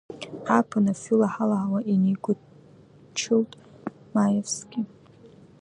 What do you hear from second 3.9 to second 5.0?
Маевски.